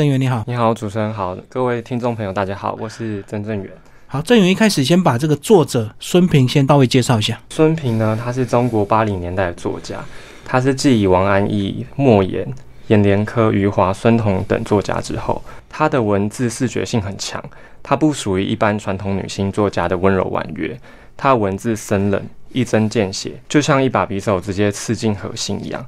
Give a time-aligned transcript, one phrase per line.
[0.00, 0.42] 郑源你好。
[0.46, 3.70] 你好，主持人好，各位听众朋友大家好，我是曾正源。
[4.06, 7.38] 好，郑源一开始先把这个作者孙平先到位介绍一下。
[7.50, 10.02] 孙平呢，他是中国八零年代的作家，
[10.42, 12.50] 他是继王安忆、莫言、
[12.86, 17.44] 阎连科、余华、孙彤等作家之后，他的文字视觉性很强，
[17.82, 20.74] 他不属于一般传统女性作家的温柔婉约，
[21.14, 22.22] 他文字生冷，
[22.54, 25.84] 一针见血，就像一把匕首直接刺进核心一样。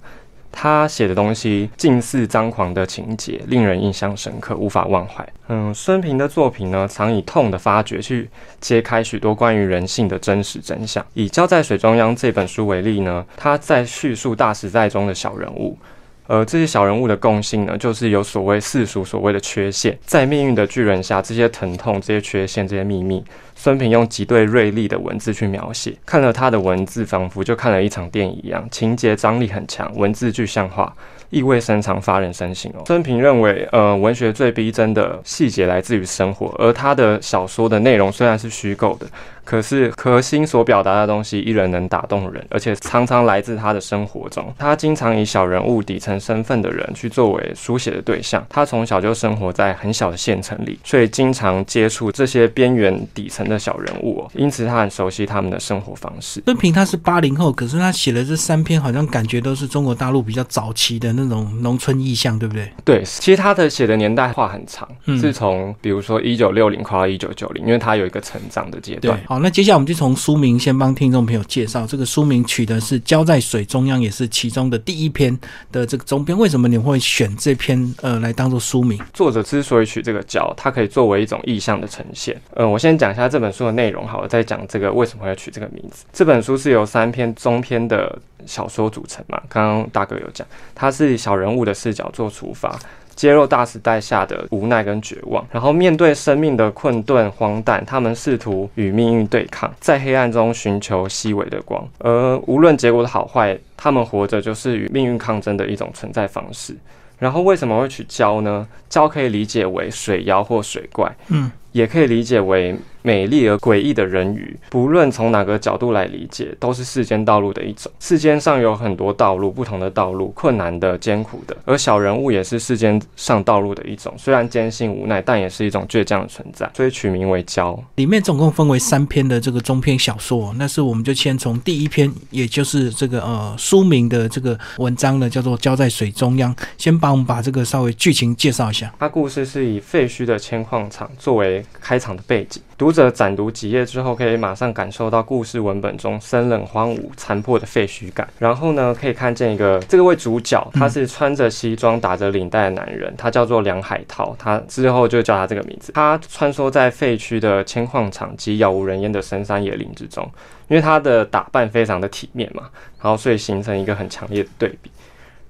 [0.52, 5.26] 他写的东西近似张狂的情节，令人印象深刻，无法忘怀。
[5.48, 8.28] 嗯，孙平的作品呢，常以痛的发掘去
[8.60, 11.04] 揭开许多关于人性的真实真相。
[11.14, 15.76] 以《浇在水中央》这本书为例呢，他在叙述大时代中的小人物。
[16.26, 23.22] 而这些小人物的共性呢，就是有所谓世俗所谓的缺陷，在命运的巨人下，这些疼痛、这些缺陷、这些秘密，
[23.54, 25.94] 孙平用极对锐利的文字去描写。
[26.06, 30.94] 看了他的文字，仿佛就看了一场电影一样，情节张力很强，文字具象化，
[31.30, 32.82] 意味深长，发人深省哦。
[32.86, 39.06] 孙平认为，呃，文学最逼真的细节来自于生活，而他的小说的内容虽然是虚构的。
[39.44, 44.52] 可是核心所表达的东西依然能打动人，而且常常来自他的生活中。
[44.58, 48.44] 他经常以小人物、底层身份的人去作为书写的对象。
[48.48, 56.42] 他从小就生活在很小的县城里，所以经常接触这些边缘底层的小人物，因此他很熟悉他们的生活方式。
[56.44, 62.70] 孙平他是八零后，可是他写的这三篇好像感觉都是中国大陆比较早期的那种农村意象，对不对？
[62.84, 64.88] 对，其实他的写的年代画很长，
[65.20, 69.18] 是从比如说一九六零跨到一九九零，因为他有一个成长的阶段。
[69.32, 71.86] 好，那接下来我们就从书名先帮听众朋友介绍。
[71.86, 75.34] 这个书名取的是《浇在水中央》，也是其中的第一篇
[75.70, 76.36] 的这个中篇。
[76.36, 79.00] 为什么你会选这篇呃来当做书名？
[79.14, 82.38] 作者之所以取这个“浇”，它可以作为一种意象的呈现。
[82.52, 86.04] 呃，我先讲一下这本书的内容，好了，再讲这个为什么要取这个名字。
[86.12, 89.40] 这本书是由三篇中篇的小说组成嘛？
[89.48, 92.78] 刚刚大哥有讲，它是小人物的视角做出发。
[93.14, 101.86] 揭露大时代下的无奈跟绝望，然后面对生命的困顿荒诞，他们试图与命运对抗，在黑暗中寻求细微的光。
[101.98, 106.76] 而无论结果的好坏，他们活着就是与命运抗争的一种存在方式。
[107.18, 108.66] 然后为什么会取胶呢？
[108.88, 112.76] 胶可以理解为水妖或水怪，嗯，也可以理解为。
[113.04, 117.90] 美丽而诡异的人鱼，不论从哪个角度来理解，都是世间道路的一种。
[117.98, 121.56] 世间上有很多道路，不同的道路，困难的、艰苦的。
[121.64, 127.76] 而小人物也是世间上道路的一种，虽然艰辛无奈，但也是一种倔强的存在，所以取名为“娇”。
[127.96, 138.94] 里面总共分为三篇的这个中篇小说，那是我们就先从第一篇，也就是这个呃书名的这个文章呢，叫做《浇在水中央》，先帮我们把这个稍微剧情介绍一下。
[139.00, 142.62] 它故事是以废墟的铅矿厂作为开场的背景。
[142.76, 148.28] 读者展读几页之后，可以马上感受到故事文本中森冷、荒芜、残破的废墟感。
[148.38, 154.34] 然后呢，可以看见一个这个位主角，他是穿着西装、打着领带的男人，他叫做梁海涛。
[154.38, 155.92] 他之后就叫他这个名字。
[155.92, 160.28] 他穿梭在废墟的铅矿厂及杳无人烟的深山野林之中，
[160.68, 162.68] 因为他的打扮非常的体面嘛，
[163.00, 164.90] 然后所以形成一个很强烈的对比。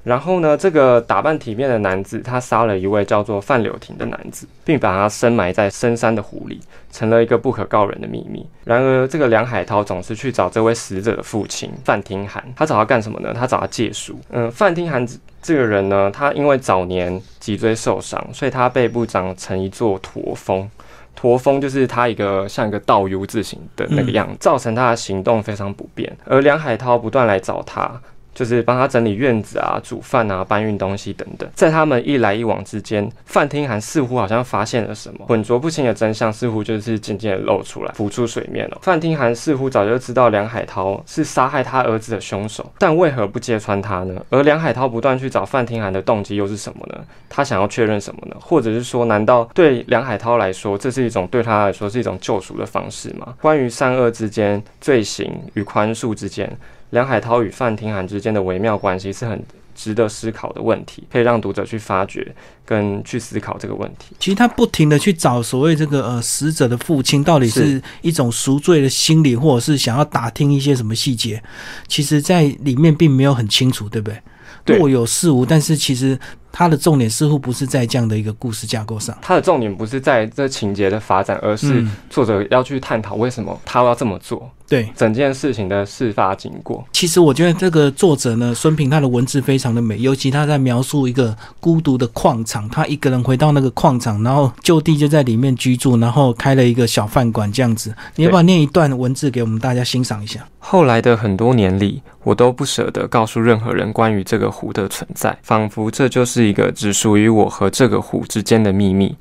[0.05, 8.45] 然后呢，这个打扮体面的男子，他杀了一位叫做范柳亭的男子，并把他深埋在深山的湖里，成了一个不可告人的秘密。
[8.65, 13.33] 然而，这个梁海涛总是去找这位死者的父亲范廷涵，他找他干什么呢？
[13.33, 14.19] 他找他借书。
[14.31, 15.07] 嗯，范廷涵
[15.41, 20.69] 这个人呢，他因为早年脊椎受伤，所以他背部长成一座驼峰，
[21.15, 26.13] 驼峰就是他一个像一个倒 U 字形的那个样子，造成他的行动非常不便。
[26.25, 28.01] 而梁海涛不断来找他。
[28.35, 31.49] 就是帮他整理院子啊、煮饭啊、搬运东西等等。
[31.55, 38.79] 在他们一来一往之间，范听涵似乎好像发现了什么，浑浊不清的真相似乎就是渐渐露出来、浮出水面了。
[38.83, 44.25] 范听涵似乎早就知道梁海涛是杀害他儿子的凶手，但为何不揭穿他呢？
[44.31, 47.05] 而梁海涛不断去找范听涵的动机又是什么呢？
[47.29, 48.37] 他想要确认什么呢？
[48.41, 53.35] 或者是说，难道对梁海涛来说，这是一种对他来说是一种救赎的方式吗？
[53.41, 56.51] 关于善恶之间、罪行与宽恕之间。
[56.93, 59.43] 梁海涛与范廷涵之间的微妙关系是很
[59.75, 62.35] 值得思考的问题，可以让读者去发掘
[62.67, 64.15] 跟去思考这个问题。
[64.19, 71.43] 其实他不停的去找所谓这个呃死者的父亲，到底是一种赎罪的心理，或者是想要打听一些什么细节，
[71.89, 74.19] 其实在里面并没有很清楚，对不对？
[74.67, 76.19] 若有似无，但是其实
[76.51, 84.51] 它的重点似乎不是在这样的一个故事架构上，它的重点不是在这情节的发展，而是作者要去探讨为什么他要这么做。
[84.69, 97.95] 对整件事情的事发经过，其实我觉得这个作者呢，孙平他的文字非常的美，尤其他在描述一个孤独的矿场，他一个人回到那个矿场，然后就地就在里面居住，然后开了一个小饭馆这样子。
[98.17, 100.41] 你要不要念一段文字给我们大家欣赏一下？
[100.59, 109.17] 后来的很多年里，我都不舍得告诉任何人关于这个湖的存在，仿佛这就是一个只属于我和这个湖之间的秘密。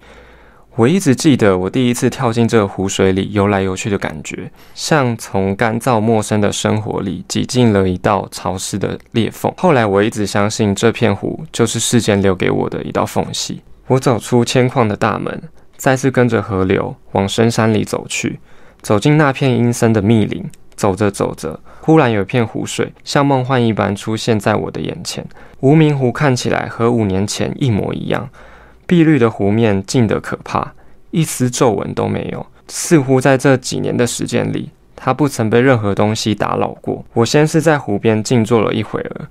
[0.76, 9.54] 我一直记得我第一次跳进这个湖水里游来游去的感觉，像从干燥陌生的生活里挤进了一道潮湿的裂缝。
[9.58, 13.62] 后来我一直相信这片湖就是世间留给我的一道缝隙。
[13.88, 15.44] 我走出铅矿的大门，
[15.76, 18.40] 再次跟着河流往深山里走去，
[18.82, 20.50] 走进那片阴森的密林。
[20.82, 25.24] 走着走着，忽然有一片湖水像梦幻一般出现在我的眼前。
[25.60, 28.28] 无名湖看起来和五年前一模一样。
[28.88, 30.74] 碧绿的湖面静得可怕，
[31.12, 37.06] 一丝皱纹都没有，似乎在这几年的时间里，它不曾被任何东西打扰过。
[37.14, 39.28] 我先是在湖边静坐了一会儿，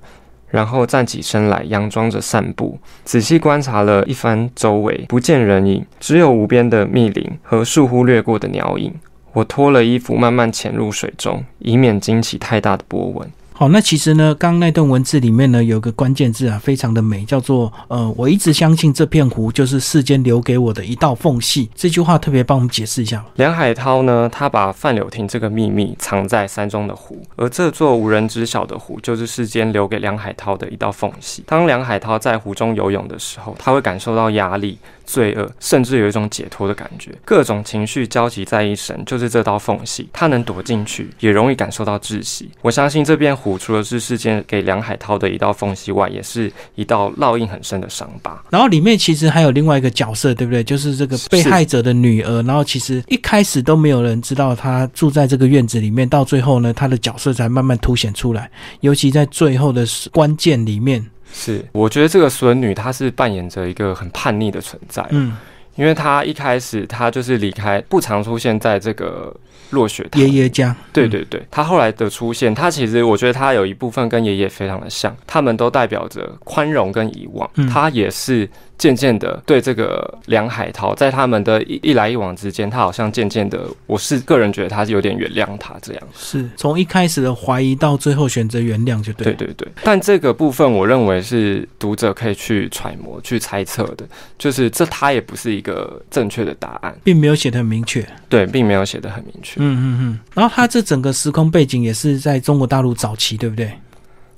[0.47, 8.93] 然后站起身来，佯装着散步，仔细观察了一番周围，不见人影，只有无边的密林和树忽掠过的鸟影。
[9.33, 13.31] 我脱了衣服，慢慢潜入水中，以免惊起太大的波纹。
[13.61, 21.69] 好，那其实呢，刚刚那段文字里面呢，有个关键字啊，非常的美，叫做呃，我一直相信这片湖就是世间留给我的一道缝隙。
[21.75, 23.23] 这句话特别帮我们解释一下。
[23.35, 31.43] 梁海涛呢，他把范柳亭这个秘密藏在山中的湖，而这座无人知晓的湖，就是世间留给梁海涛的一道缝隙。
[31.45, 34.79] 当梁海涛在湖中游泳的时候，他会感受到压力。
[35.03, 42.49] 罪恶，甚至有一种解脱的感觉，各种情绪交集在一身，就是这道缝隙，他能躲进去，也容易感受到窒息。
[42.61, 48.43] 我相信这片湖除了是事件给梁海涛的一道缝隙外，也是一道烙印很深的伤疤。
[48.49, 50.63] 然后里面其实还有另外一个角色，对不对？
[50.63, 52.41] 就是这个被害者的女儿。
[52.43, 58.49] 然后其实一开始都没有人知道她住在这个院子里面，到最后呢，她的角色才慢慢凸显出来，
[58.81, 61.05] 尤其在最后的关键里面。
[61.33, 65.37] 是，我觉得这个孙女她是扮演着一个很叛逆的存在，嗯，
[65.75, 69.33] 因为她一开始她就是离开，不常出现在这个
[69.71, 78.49] 落雪爷爷家，对对对，他后来的出现，他其实我觉得他有一部分跟爷爷非常的像，他们都代表着宽容跟遗忘，他也是。
[78.81, 86.03] 渐渐的，对这个梁海涛，在他们的一一来一往之间，他好像渐渐的，我是个人觉得他是有点原谅他这样。
[86.17, 89.25] 是从一开始的怀疑到最后选择原谅，就对。
[89.25, 89.67] 对对对。
[89.83, 94.03] 但这个部分，我认为是读者可以去揣摩、去猜测的，
[94.39, 98.03] 就是这他也不是一个正确的答案，并没有写的很明确。
[98.27, 99.60] 对，并没有写的很明确。
[99.61, 100.19] 嗯嗯嗯。
[100.33, 103.71] 然后它这整个时空背景也是在中国大陆早期，对不对？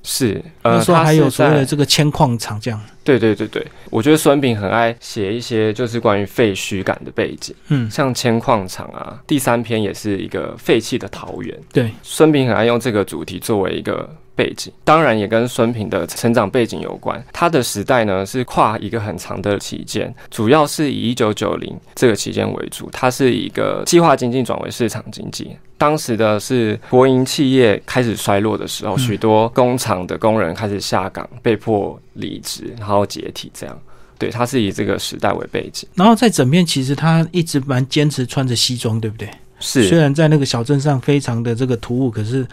[0.06, 2.78] 是，那时候还有所谓的这个铅矿厂这样。
[3.04, 11.58] 对对对对，我觉得孙炳很爱写一些就是关于废墟感的背景，嗯，像铅矿厂啊，第三篇也是一个废弃的桃园。
[11.72, 17.24] 对，孙炳很爱用这个主题作为一个背景，当然也跟孙平的成长背景有关。
[17.32, 25.52] 他的时代呢是跨一个很长的期间，主要是以一九九零这个期间为主，它是一个计划经济转为市场经济。
[25.76, 33.50] 当时的是国营企业开始衰落的时候，许多工厂的工人开始下岗，被迫离职，然后解体。
[33.54, 33.80] 这样，
[34.20, 35.88] 对，他是以这个时代为背景。
[35.96, 39.30] 然后在整片，其实他一直蛮坚持穿着西装，对不对？
[39.60, 42.46] 是，虽然在那个小镇上非常的这个突兀，可是，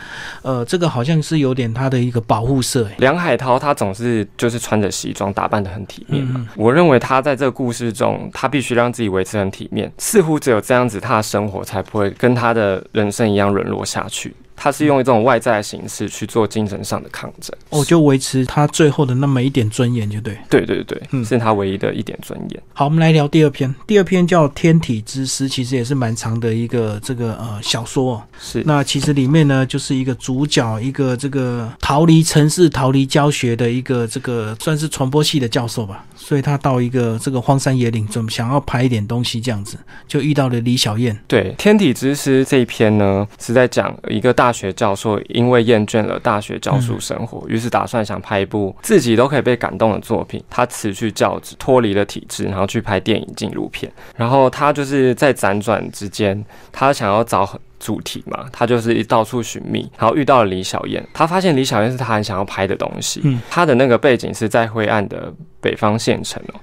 [0.42, 2.88] 呃，这个好像是有点他的一个保护色。
[2.98, 6.48] 梁海涛他总是就是穿着西装，打扮的很体面嘛。
[6.54, 14.32] 我认为他在这个故事中，他必须让自己维持很体面，似乎只有这样子，他的生活才不会跟他的人生一样沦落下去。
[14.62, 22.62] 他是用一种外在的形式去做精神上的抗争，哦，就维持他最后的那么一点尊严，就对，对对对，嗯，是他唯一的一点尊严。
[22.74, 28.22] 好，我们来聊第二篇，第二篇叫《天体之诗》，其实也是蛮长的一个这个呃小说。
[28.38, 36.04] 是，那其实里面呢，就是一个主角，一个这个逃离城市、逃离教学的一个这个算是传播系的教授吧。
[36.14, 41.18] 所以他到一个这个荒山野岭中，想要拍一点东西，这样子就遇到了李小燕。
[41.26, 50.42] 对，《天体之诗》这一篇呢，是在讲一个大学教授因为厌倦了大学教书生活，于是打算想拍一部自己都可以被感动的作品。
[50.48, 53.90] 他辞去教职，脱离了体制，然后去拍电影纪录片。
[54.16, 61.02] 然后他就是在辗转之间，他想要找主题嘛，他就是一到处寻觅，然后遇到了李小燕。
[61.14, 63.20] 他发现李小燕是他很想要拍的东西。
[63.24, 66.60] 嗯，他的那个背景是在灰暗的北方县城哦。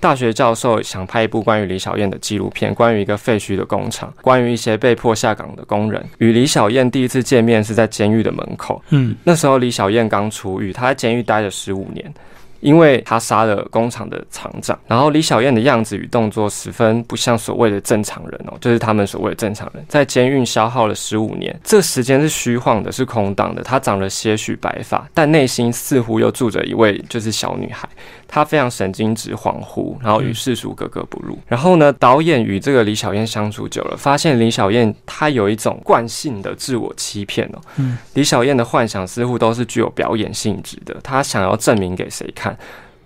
[0.00, 6.02] 大学教授想拍一部关于李小燕的纪录片，关于一个废墟的工厂，关于一些被迫下岗的工人。
[6.18, 8.82] 与李小燕第一次见面是在监狱的门口。
[8.88, 12.12] 嗯，那时候李小燕刚出狱，她在监狱待了十五年。
[12.60, 23.62] 因为他杀了工厂的厂长，然后李小燕的样子与动作十分不像所谓的正常人哦，就是他们所谓的正常人，在监狱消耗了十五年，这时间是虚晃的，是空荡的。
[23.62, 27.88] 她长了些许白发，但内心似乎又住着一位就是小女孩。
[28.32, 31.36] 他非常神经质、恍惚，然后与世俗格格不入。
[31.48, 37.58] 然后呢，导演与这个李小燕相处久了，发现李小燕她有一种惯性的自我欺骗哦。
[37.78, 42.49] 嗯，李小燕的幻想似乎都是具有表演性质的，她想要证明给谁看？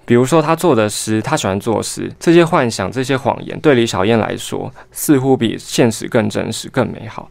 [0.07, 7.31] 比如说，他做的诗，他喜欢作诗，这些幻想、这些谎言，对李小燕来说，似乎比现实更真实、更美好。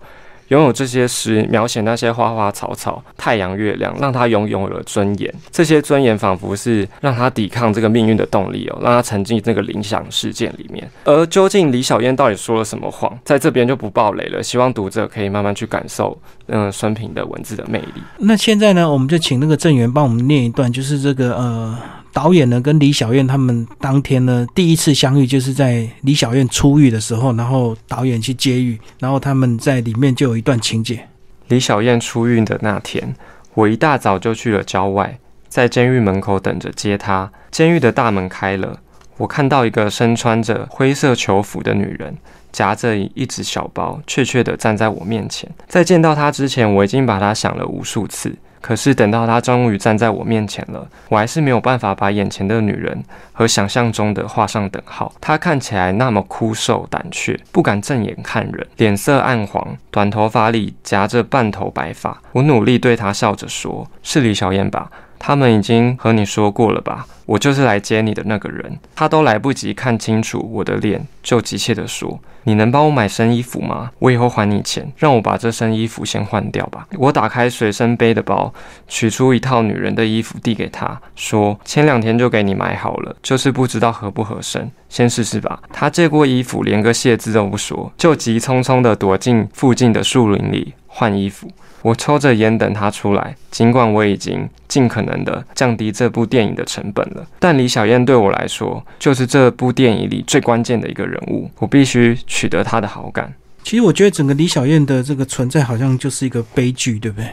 [0.50, 5.34] 拥有这些诗，描写那些花花草草、太阳、月亮，让他拥有了尊严。
[5.52, 10.88] 这些尊严仿佛是让他抵抗这个命运的动力哦，让他沉浸这个理想世界里面。
[11.06, 14.44] 而究竟李小燕到底说了什么谎，在这边就不爆雷了。
[14.44, 16.16] 希望读者可以慢慢去感受，
[16.48, 18.02] 嗯，孙平的文字的魅力。
[18.18, 21.78] 那现在呢，我们就请那个郑源帮我们念一段，就是这个呃。
[22.14, 31.08] 导演呢，跟李小燕他们当天呢第一次相遇，就是在李小燕出狱的时候，然后导演去接狱，然后他们在里面就有一段情节。
[31.48, 33.16] 李小燕出狱的那天，
[33.56, 35.18] 我一大早就去了郊外，
[35.50, 37.32] 在监狱门口等着接她。
[37.50, 38.80] 监狱的大门开了，
[39.18, 42.16] 我看到一个身穿着灰色囚服的女人，
[42.52, 45.50] 夹着一只小包，怯怯地站在我面前。
[45.68, 48.36] 在见到她之前，我已经把她想了无数次。
[48.64, 53.04] 可是等到他终于站在我面前了，我还是没有办法把眼前的女人
[53.34, 55.14] 和想象中的画上等号。
[55.20, 62.22] 她看起来那么枯瘦胆怯，不敢正眼看人，脸色暗黄，短头发里夹着半头白发。
[62.32, 64.90] 我努力对她笑着说：“是李小燕吧？
[65.26, 73.90] 他们已经和你说过了吧？”我就是来接你的那个人，他都来不及看清楚我的脸，就急切地说：“你能帮我买身衣服吗？
[74.00, 78.54] 我以后还你钱，让我把这身衣服先换掉吧。”我打开随身背的包，
[78.90, 91.52] 取出一套女人的衣服递给他，说：“前两天就给你买好了，就是不知道合不合身，先试试吧。”他接过衣服，连个谢字都不说，就急匆匆地躲进附近的树林里换衣服。
[91.82, 103.34] 我抽着烟等他出来，尽管我已经尽可能的降低这部电影的成本了，但李小燕对我来说就是这部电影里最关键的一个人物，我必须取得她的好感。
[103.64, 107.28] 其实我觉得整个李小燕的这个存在好像就是一个悲剧，对不对？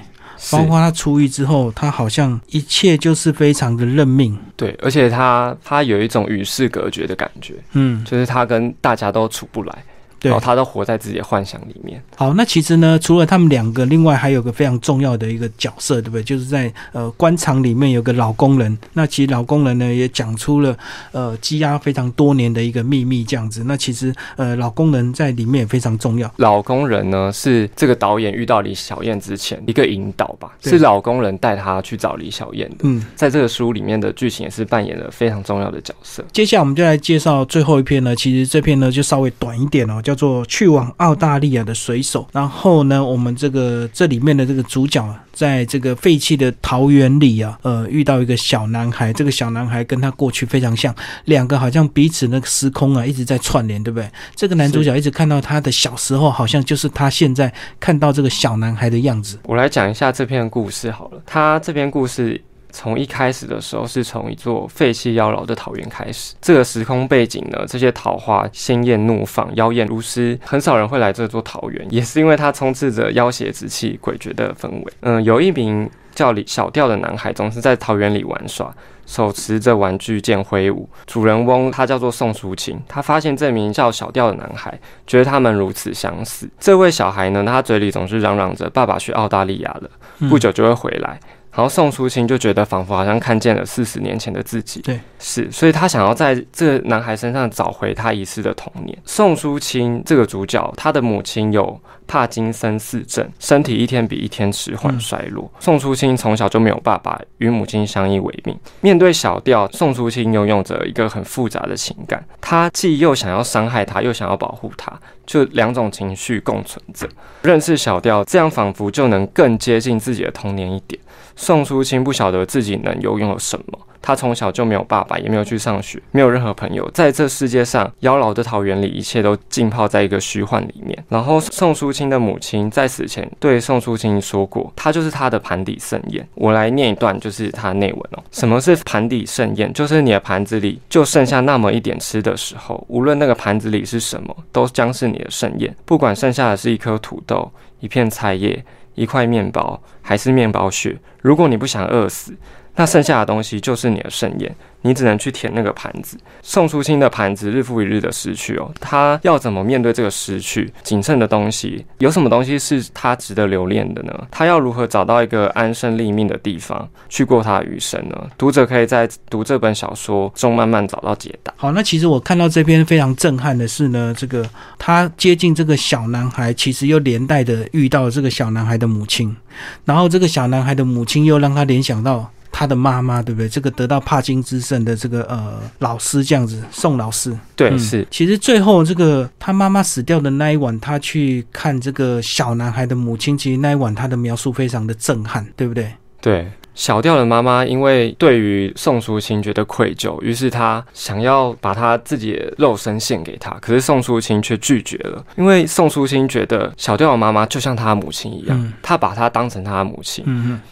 [0.51, 4.37] 包括她出狱之后，她好像一切就是非常的认命。
[4.57, 9.85] 对，而且她她有一种与世隔绝的感觉，嗯，就是她跟大家都处不来。
[10.29, 12.03] 然后他都活在自己的幻想里面。
[12.17, 16.23] 好，那其实呢，除了他们两个，另外还有个非常重要的一个角色，对不对？
[16.23, 18.77] 就是在呃官场里面有个老工人。
[18.93, 20.77] 那其实老工人呢，也讲出了
[21.13, 23.65] 呃积压非常多年的一个秘密，这样子。
[23.65, 26.31] 那其实呃老工人在里面也非常重要。
[26.37, 30.53] 老工人呢，是这个导演遇到李小燕之前一个引导吧？
[30.63, 32.77] 是老工人带他去找李小燕的。
[32.83, 36.25] 嗯，在这个书里面的剧情也是扮演了非常重要的角色。
[36.33, 38.15] 接下来我们就来介绍最后一篇呢。
[38.15, 40.01] 其实这篇呢就稍微短一点哦。
[40.11, 50.93] 叫做去往澳大利亚的水手，然后呢，我们这个这里面的这个主角啊，在这个废弃的桃园里啊，呃，遇到一个小男孩，这个小男孩跟他过去非常像，
[51.27, 54.11] 两个好像彼此那个时空啊一直在串联，对不对？
[54.35, 59.39] 这个男主角一直看到他的小时候，好像就是他现在看到这个小男孩的样子。
[59.45, 62.43] 我来讲一下这篇故事好了，他这篇故事。
[62.73, 66.35] 从一开始的时候，是从一座废弃妖娆的桃园开始。
[66.41, 74.93] 这个时空背景呢，这些桃花鲜艳怒放，妖艳如诗，很少人会来这座桃园，也是因为它充斥着妖邪之气、诡谲的氛围。
[75.01, 78.75] 嗯，有一名叫李小调的男孩，总是在桃园里玩耍，
[79.07, 80.89] 手持着玩具剑挥舞。
[81.07, 86.49] 主人翁他叫做宋淑清，他发现这名叫小调的男孩，觉得他们如此相似。
[86.59, 89.91] 这位小孩呢，他嘴里总是嚷嚷着：“爸爸去澳大利亚了，
[90.29, 91.19] 不久就会回来。”
[91.53, 98.97] 然后宋初清就觉得仿佛好像看见了四十年前的自己，对，是，所以他想要在这个男孩身上找回他遗失的童年。
[99.05, 105.51] 宋初清这个主角，他的母亲有帕金森氏症，身体一天比一天迟缓衰落。
[105.59, 108.57] 宋初清从小就没有爸爸，与母亲相依为命。
[108.81, 114.93] 面对小调，宋初清拥有着一个很复杂的情感，他既又想要伤害他，又想要保护他，
[115.27, 117.09] 就两种情绪共存着。
[117.43, 121.01] 认识小调，这样仿佛就能更接近自己的童年一点。
[121.41, 131.03] 宋淑清不晓得自己能拥有什么，他从小就没有爸爸，也没有去上学，没有任何朋友，在这世界上妖娆的桃园里，一切都浸泡在一个虚幻里面。
[131.09, 136.29] 然后宋淑清的母亲在死前对宋淑清说过，他就是他的盘底盛宴。
[136.35, 138.23] 我来念一段，就是他内文哦。
[138.31, 139.73] 什么是盘底盛宴？
[139.73, 145.75] 就是你的盘子里就剩下那么一点吃的时候，无论那个盘子里是什么，都将是你的盛宴。
[145.87, 148.63] 不管剩下的是一颗土豆、一片菜叶。
[148.95, 152.35] 一块面包还是面包屑，如果你不想饿死，
[152.77, 154.55] 那剩下的东西就是你的盛宴。
[154.83, 156.17] 你只能去填那个盘子。
[156.43, 160.73] 宋初清的盘子日复一日的失去哦，他要怎么面对这个失去？
[160.83, 164.27] 仅剩的东西有什么东西是他值得留恋的呢？
[164.31, 168.17] 他要如何找到一个安身立命的地方去过他余生呢？
[168.39, 171.53] 读者可以在读这本小说中慢慢找到解答。
[171.59, 174.49] 好，那其实我看到这篇非常震撼的是呢，这个
[174.79, 179.37] 他接近这个小男孩，其实又连带的遇到了这个小男孩的母亲，
[179.85, 182.31] 然后这个小男孩的母亲又让他联想到。
[182.53, 183.49] 他的妈妈对不对？
[183.49, 188.07] 这个得到帕金之症的这个呃老师这样子，宋老师对是。
[188.11, 195.93] 其实最后这个他妈妈死掉的那一晚，他去看这个小男孩的母亲，其实那一晚他的描述非常的震撼，对不对？
[196.21, 196.51] 对。
[196.75, 210.25] 小调的妈妈因为对于宋淑清觉得愧疚，于是她想要把她自己的肉身献给他，可是宋淑清却拒绝了，因为宋淑清觉得小调的妈妈就像她的母亲一样，她把她当成她的母亲，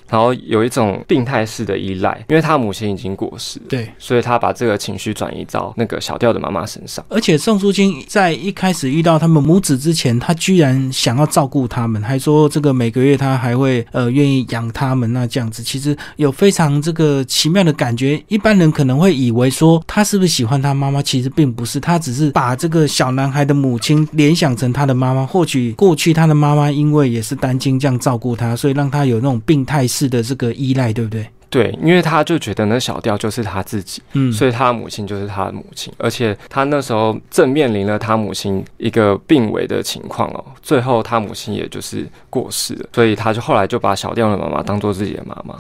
[0.09, 7.05] 然后有一种病态式的依赖，因为她母亲已经过世，对，所以她把这个情绪转移到那个小调的妈妈身上。
[7.09, 15.88] 而且宋淑清在一开始遇到他们母子之前，她居然想要照顾他们，还说这个每个月她还会呃愿意养他们，那这样子其实。
[16.17, 25.27] 有非常这个奇妙的感觉，一般人可能会以为说他是不是喜欢他妈妈，其实并不是，他只是把这个小男孩的母亲联想成他的妈妈。
[25.27, 31.29] 或许过去他的妈妈因为也是单亲这样照顾他，所以让他有那种病态式的这个依赖，对不对？
[31.51, 45.55] 对，因为他就觉得那小调就是他自己，嗯，所以他的母亲就是他的母亲，而且他那时候正面临了他母亲一个病危的情况哦，最后他母亲也就是过世了，所以他就后来就把小调的妈妈当做自己的妈妈。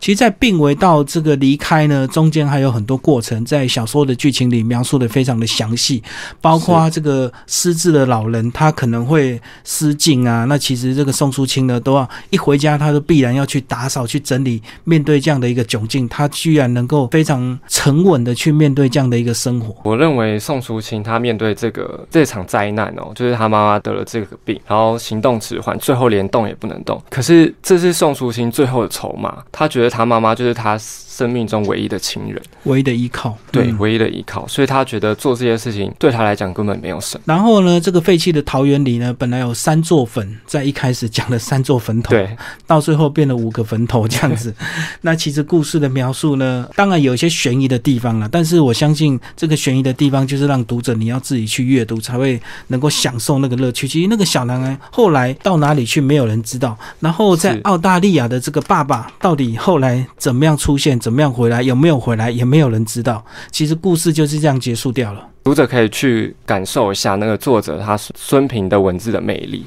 [0.00, 6.02] 其实，在病危到这个离开呢，中间还有很多过程，在小说的剧情里描述的非常的详细，
[6.40, 15.33] 包括这个失智的老人，他可能会失禁啊，那其实这个宋淑清呢，都要一回家，他都必然要去打扫、去整理，面对这样。
[15.34, 19.74] 这样的一个窘境，他居然能够非常沉稳的去面对这样的一个生活。
[19.82, 27.02] 我认为宋淑清他面对这个这场灾难哦，就是他妈妈得了这个病，然后行动迟缓，最后连动也不能动。
[27.10, 30.78] 可是这是宋淑清最后的筹码，他觉得他妈妈就是他。
[31.14, 37.22] 生命中唯一的亲人，唯一的依靠，对，唯一的依靠，所以他觉得做这些事情对他来讲根本没有什么。
[37.24, 44.52] 然后呢，这个废弃的桃园里呢，本来有三座坟，在一开始讲了三座坟头，对，到最后变了五个坟头这样子。
[45.02, 53.86] 那其实故事的描述呢，当然有一些悬疑的地方了，但是我相信这个悬疑的地方就是让读者你要自己去阅读，才会能够享受那个乐趣。
[53.86, 56.76] 其实那个小男孩后来到哪里去，没有人知道。
[56.98, 60.98] 然后在澳大利亚的这个爸爸到底后来怎么样出现？
[61.04, 61.60] 怎么样回来？
[61.60, 62.30] 有没有回来？
[62.30, 63.22] 也没有人知道。
[63.50, 65.28] 其实故事就是这样结束掉了。
[65.44, 69.66] 读者可以去感受一下那个作者他孙平的文字的魅力。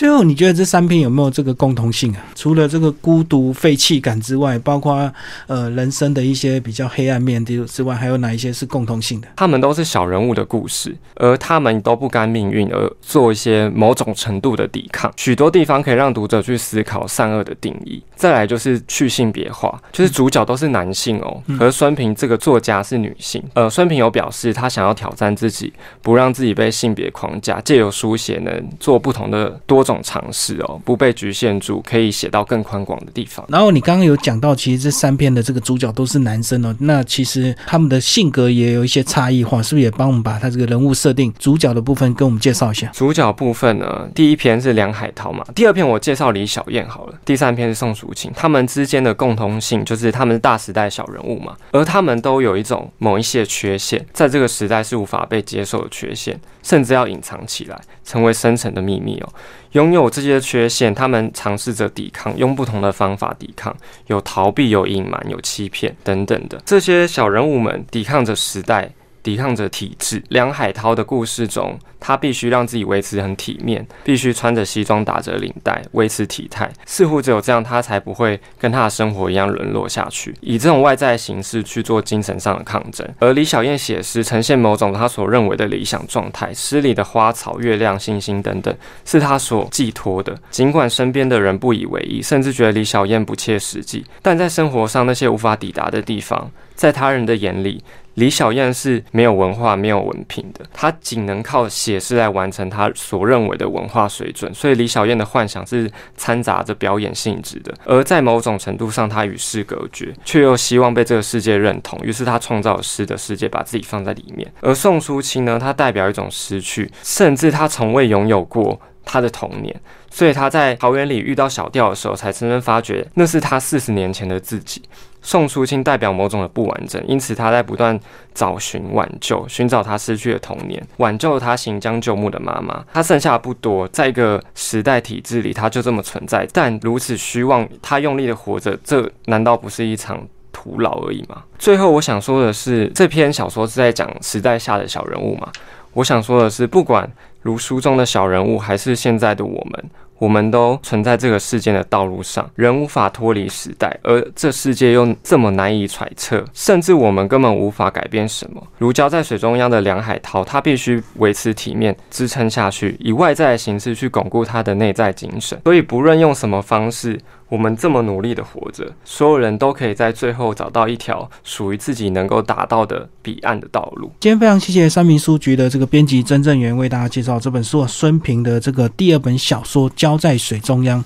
[0.00, 2.24] 最后，你觉得这三篇有没有这个共同性啊？
[2.34, 5.12] 除了这个孤独废弃感之外，包括
[5.46, 9.28] 呃人生的一些比较黑暗面的之外，还有哪一些是共同性的？
[9.36, 15.12] 他们都是小人物的故事，而他们都不甘命运而做一些某种程度的抵抗。
[15.18, 18.02] 许多地方可以让读者去思考善恶的定义。
[18.16, 23.42] 再来就是去性别化，就是主角都是男性哦，而孙平这个作家是女性。
[23.52, 29.84] 呃，孙平有表示他想要挑战自己，不让自己被性别框架，借由书写能做不同的多。
[29.90, 33.44] 多种尝试哦，不被局限住，可以写到更宽广的地方。
[33.48, 42.86] 然后你刚刚有讲到，其实这三篇的这个主角都是男生哦，那其实他们的性格也有一些差异化，是不是也帮我们把他这个人物设定主角的部分跟我们介绍一下？
[42.94, 59.28] 主角部分呢，第一篇是梁海涛嘛，第二篇我介绍李小燕好了，第三篇是宋淑清，他们之间的共通性就是他们是大时代小人物嘛，而他们都有一种某一些缺陷，在这个时代是无法被接受的缺陷，甚至要隐藏起来，成为深层的秘密哦。
[59.72, 63.76] 拥有这些缺陷，他们尝试着抵抗，用不同的方法抵抗，
[64.08, 66.60] 有逃避，有隐瞒，有欺骗等等的。
[66.64, 68.90] 这些小人物们抵抗着时代。
[69.22, 70.22] 抵抗着体制。
[70.28, 76.70] 梁海涛的故事中，他必须让自己维持很体面，必须穿着西装打着领带，维持体态。
[76.86, 80.34] 似乎只有这样，他才不会跟他的生活一样沦落下去。
[80.40, 83.06] 以这种外在形式去做精神上的抗争。
[83.18, 86.52] 而李小燕写诗，呈现某种他所认为的理想状态。
[86.54, 90.36] 诗里的花草、月亮、星星等等，是他所寄托的。
[90.50, 97.82] 尽管身边的人不以为意，甚至觉得李小燕不切实际，但在生活上那些无法抵达的地方，在他人的眼里。
[98.20, 104.52] 李小燕是没有文化、没有文凭的，她仅能靠写诗来完成她所认为的文化水准。
[104.52, 111.98] 所以，李小燕的幻想是掺杂着表演性质的，而在某种程度上，她与世隔绝，却又希望被这个世界认同。
[112.04, 114.46] 于是，她创造了诗的世界，把自己放在里面。
[114.60, 118.78] 而宋淑清呢，她代表一种失去，甚至她从未拥有过。
[119.10, 119.74] 他的童年，
[120.08, 124.80] 所以他在桃园里遇到小调的时候，才真正发觉那是他四十年前的自己。
[125.20, 127.98] 宋初清代表某种的不完整，因此他在不断
[128.32, 132.84] 找寻挽救，寻找他失去的童年，挽救他行将就木的妈妈。
[132.94, 136.46] 他剩下的不多，在一个时代体制里，他就这么存在。
[136.52, 141.42] 但如此虚妄，他用力的活着，这难道不是一场徒劳而已吗？
[141.58, 145.50] 最后，我想说的是，这篇小说是在讲时代下的小人物嘛？
[145.92, 147.10] 我想说的是，不管
[147.42, 149.84] 如书中的小人物，还是现在的我们。
[150.18, 158.62] 我们都存在这个世界的道路上，人无法脱离时代，而这世界又这么难以揣测，甚至我们根本无法改变什么。
[158.76, 165.58] 如浇在水中央的梁海涛，他必须维持体面，支撑下去，以外在的形式去巩固他的内在精神。
[165.64, 167.18] 所以，不论用什么方式。
[167.50, 174.10] 我们这么努力的活着，所有人都可以在最后找到一条属于自己能够达到的彼岸的道路。
[174.20, 180.96] 今天非常谢谢三明书局的这个编辑曾正源为大家介绍这本书孙平的这个第二本小说《浇在水中央》。